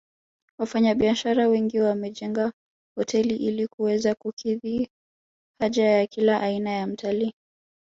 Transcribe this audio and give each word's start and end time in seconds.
Wafanyabiashara 0.57 1.47
wengi 1.47 1.79
wamejenga 1.79 2.53
hoteli 2.97 3.35
ili 3.35 3.67
kuweza 3.67 4.15
kukidhi 4.15 4.89
haja 5.61 5.85
ya 5.85 6.07
kila 6.07 6.41
aina 6.41 6.69
ya 6.71 6.87
mtalii 6.87 7.33